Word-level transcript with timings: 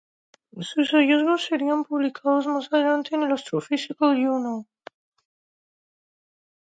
Sus 0.69 0.93
hallazgos 0.95 1.45
serían 1.45 1.83
publicados 1.83 2.47
más 2.53 2.65
adelante 2.73 3.09
en 3.13 3.21
the 3.27 3.33
Astrophysical 3.37 4.11
Journal. 4.23 4.65